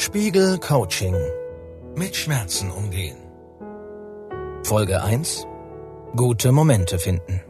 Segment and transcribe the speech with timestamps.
[0.00, 1.14] Spiegel Coaching.
[1.94, 3.18] Mit Schmerzen umgehen.
[4.62, 5.46] Folge 1.
[6.16, 7.42] Gute Momente finden.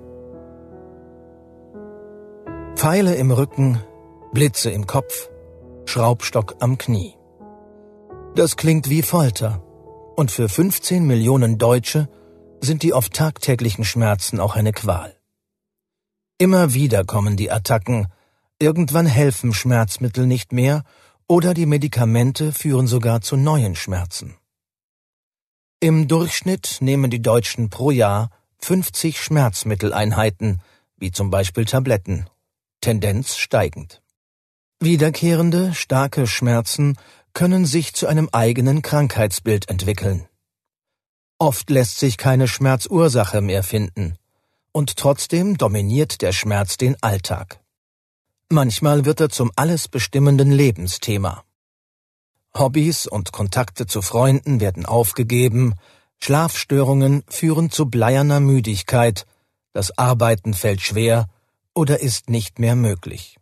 [2.74, 3.80] Pfeile im Rücken,
[4.32, 5.30] Blitze im Kopf,
[5.84, 7.14] Schraubstock am Knie.
[8.34, 9.62] Das klingt wie Folter.
[10.16, 12.08] Und für 15 Millionen Deutsche
[12.60, 15.14] sind die oft tagtäglichen Schmerzen auch eine Qual.
[16.36, 18.08] Immer wieder kommen die Attacken,
[18.58, 20.82] irgendwann helfen Schmerzmittel nicht mehr
[21.30, 24.34] oder die Medikamente führen sogar zu neuen Schmerzen.
[25.78, 30.60] Im Durchschnitt nehmen die Deutschen pro Jahr 50 Schmerzmitteleinheiten,
[30.96, 32.28] wie zum Beispiel Tabletten,
[32.80, 34.02] Tendenz steigend.
[34.80, 36.96] Wiederkehrende, starke Schmerzen
[37.32, 40.26] können sich zu einem eigenen Krankheitsbild entwickeln.
[41.38, 44.16] Oft lässt sich keine Schmerzursache mehr finden,
[44.72, 47.59] und trotzdem dominiert der Schmerz den Alltag.
[48.52, 51.44] Manchmal wird er zum alles bestimmenden Lebensthema.
[52.52, 55.74] Hobbys und Kontakte zu Freunden werden aufgegeben,
[56.20, 59.24] Schlafstörungen führen zu bleierner Müdigkeit,
[59.72, 61.28] das Arbeiten fällt schwer
[61.74, 63.36] oder ist nicht mehr möglich.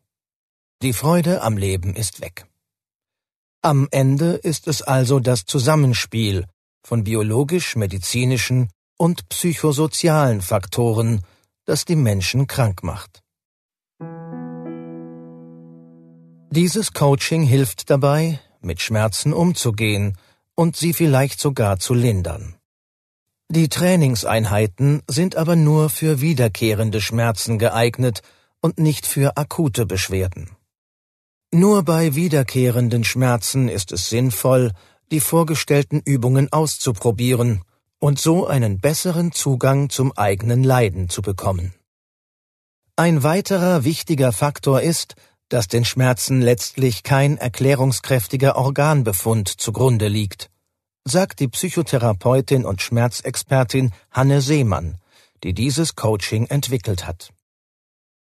[0.82, 2.46] Die Freude am Leben ist weg.
[3.62, 6.44] Am Ende ist es also das Zusammenspiel
[6.82, 11.22] von biologisch-medizinischen und psychosozialen Faktoren,
[11.64, 13.22] das die Menschen krank macht.
[16.50, 20.16] Dieses Coaching hilft dabei, mit Schmerzen umzugehen
[20.54, 22.54] und sie vielleicht sogar zu lindern.
[23.50, 28.22] Die Trainingseinheiten sind aber nur für wiederkehrende Schmerzen geeignet
[28.62, 30.56] und nicht für akute Beschwerden.
[31.52, 34.72] Nur bei wiederkehrenden Schmerzen ist es sinnvoll,
[35.10, 37.60] die vorgestellten Übungen auszuprobieren
[37.98, 41.74] und so einen besseren Zugang zum eigenen Leiden zu bekommen.
[42.96, 45.14] Ein weiterer wichtiger Faktor ist,
[45.48, 50.50] dass den Schmerzen letztlich kein erklärungskräftiger Organbefund zugrunde liegt,
[51.04, 54.98] sagt die Psychotherapeutin und Schmerzexpertin Hanne Seemann,
[55.42, 57.32] die dieses Coaching entwickelt hat.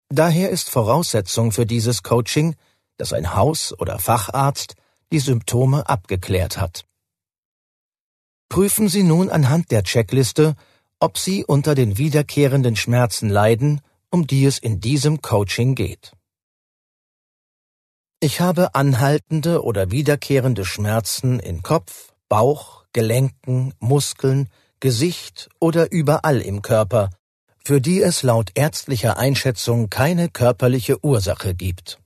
[0.10, 2.56] Daher ist Voraussetzung für dieses Coaching,
[2.98, 4.76] dass ein Haus- oder Facharzt
[5.12, 6.86] die Symptome abgeklärt hat.
[8.50, 10.56] Prüfen Sie nun anhand der Checkliste,
[11.00, 16.17] ob Sie unter den wiederkehrenden Schmerzen leiden, um die es in diesem Coaching geht.
[18.20, 26.64] Ich habe anhaltende oder wiederkehrende Schmerzen in Kopf, Bauch, Gelenken, Muskeln, Gesicht oder überall im
[26.64, 27.12] Körper,
[27.64, 32.00] für die es laut ärztlicher Einschätzung keine körperliche Ursache gibt.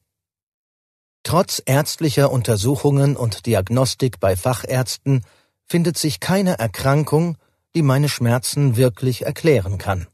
[1.23, 5.23] Trotz ärztlicher Untersuchungen und Diagnostik bei Fachärzten
[5.65, 7.37] findet sich keine Erkrankung,
[7.73, 10.07] die meine Schmerzen wirklich erklären kann.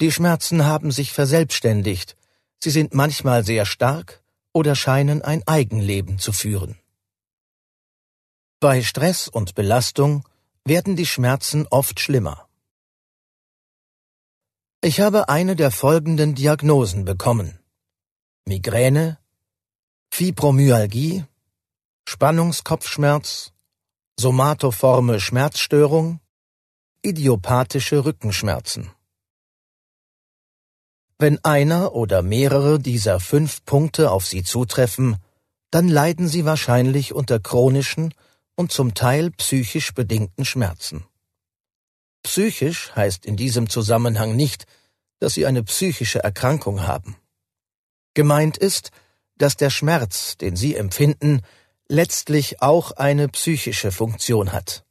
[0.00, 2.16] Die Schmerzen haben sich verselbstständigt,
[2.62, 6.78] sie sind manchmal sehr stark oder scheinen ein Eigenleben zu führen.
[8.60, 10.24] Bei Stress und Belastung
[10.64, 12.48] werden die Schmerzen oft schlimmer.
[14.80, 17.58] Ich habe eine der folgenden Diagnosen bekommen.
[18.46, 19.18] Migräne,
[20.12, 21.24] Fibromyalgie,
[22.08, 23.52] Spannungskopfschmerz,
[24.18, 26.20] somatoforme Schmerzstörung,
[27.02, 28.92] idiopathische Rückenschmerzen.
[31.22, 35.18] Wenn einer oder mehrere dieser fünf Punkte auf Sie zutreffen,
[35.70, 38.12] dann leiden Sie wahrscheinlich unter chronischen
[38.56, 41.04] und zum Teil psychisch bedingten Schmerzen.
[42.24, 44.64] Psychisch heißt in diesem Zusammenhang nicht,
[45.20, 47.14] dass Sie eine psychische Erkrankung haben.
[48.14, 48.90] Gemeint ist,
[49.38, 51.42] dass der Schmerz, den Sie empfinden,
[51.86, 54.84] letztlich auch eine psychische Funktion hat.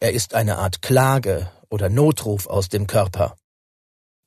[0.00, 3.36] Er ist eine Art Klage oder Notruf aus dem Körper.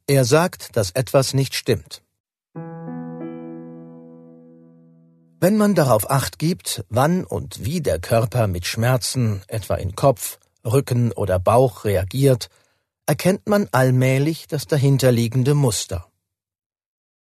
[0.08, 2.04] Er sagt, dass etwas nicht stimmt.
[5.40, 10.40] Wenn man darauf acht gibt, wann und wie der Körper mit Schmerzen, etwa in Kopf,
[10.66, 12.50] Rücken oder Bauch, reagiert,
[13.06, 16.08] erkennt man allmählich das dahinterliegende Muster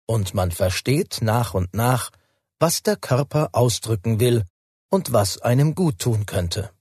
[0.06, 2.12] und man versteht nach und nach,
[2.60, 4.44] was der Körper ausdrücken will
[4.90, 6.72] und was einem gut tun könnte.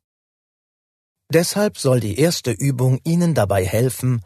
[1.32, 4.22] Deshalb soll die erste Übung Ihnen dabei helfen,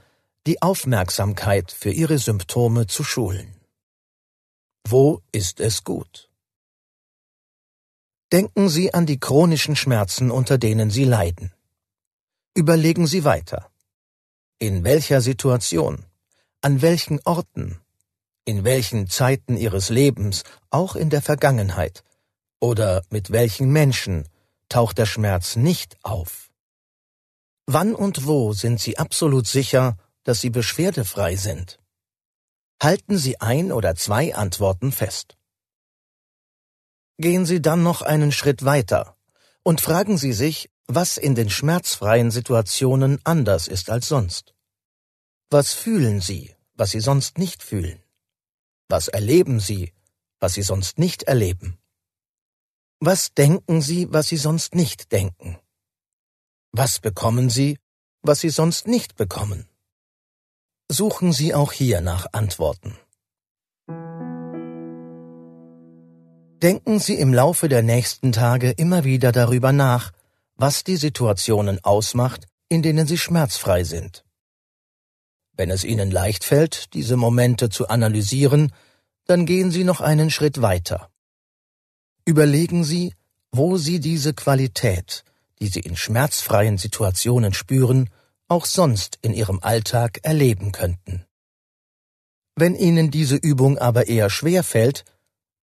[0.47, 3.55] die Aufmerksamkeit für Ihre Symptome zu schulen.
[4.89, 6.31] Wo ist es gut?
[8.33, 11.53] Denken Sie an die chronischen Schmerzen, unter denen Sie leiden.
[12.55, 13.71] Überlegen Sie weiter.
[14.59, 16.05] In welcher Situation?
[16.63, 17.81] An welchen Orten?
[18.47, 22.05] in welchen Zeiten ihres Lebens, auch in der Vergangenheit,
[22.61, 24.27] oder mit welchen Menschen
[24.69, 26.51] taucht der Schmerz nicht auf?
[27.67, 31.79] Wann und wo sind Sie absolut sicher, dass Sie beschwerdefrei sind?
[32.83, 35.39] Halten Sie ein oder zwei Antworten fest.
[37.19, 39.17] Gehen Sie dann noch einen Schritt weiter
[39.63, 44.55] und fragen Sie sich, was in den schmerzfreien Situationen anders ist als sonst.
[45.49, 48.03] Was fühlen Sie, was Sie sonst nicht fühlen?
[48.89, 49.95] Was erleben Sie,
[50.41, 51.79] was Sie sonst nicht erleben?
[52.99, 55.57] Was denken Sie, was Sie sonst nicht denken?
[56.73, 57.79] Was bekommen Sie,
[58.23, 59.69] was Sie sonst nicht bekommen?
[60.89, 62.97] Suchen Sie auch hier nach Antworten.
[66.63, 70.13] Denken Sie im Laufe der nächsten Tage immer wieder darüber nach,
[70.55, 74.25] was die Situationen ausmacht, in denen Sie schmerzfrei sind.
[75.57, 78.73] Wenn es Ihnen leicht fällt, diese Momente zu analysieren,
[79.25, 81.11] dann gehen Sie noch einen Schritt weiter.
[82.25, 83.13] Überlegen Sie,
[83.51, 85.25] wo Sie diese Qualität,
[85.59, 88.09] die Sie in schmerzfreien Situationen spüren,
[88.49, 91.25] auch sonst in Ihrem Alltag erleben könnten.
[92.55, 95.05] Wenn Ihnen diese Übung aber eher schwer fällt,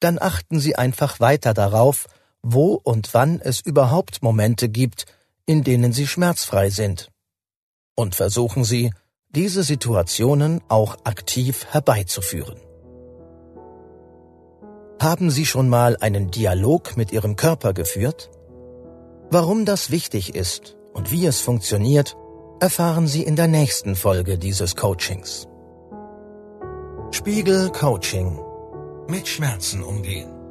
[0.01, 2.07] dann achten Sie einfach weiter darauf,
[2.43, 5.07] wo und wann es überhaupt Momente gibt,
[5.47, 7.11] in denen Sie schmerzfrei sind.
[7.95, 8.93] Und versuchen Sie,
[9.31, 12.61] diese Situationen auch aktiv herbeizuführen.
[15.01, 18.31] Haben Sie schon mal einen Dialog mit Ihrem Körper geführt?
[19.31, 22.17] Warum das wichtig ist und wie es funktioniert,
[22.63, 25.49] erfahren Sie in der nächsten Folge dieses Coachings.
[27.11, 28.39] Spiegel Coaching.
[29.09, 30.42] Mit Schmerzen umgehen.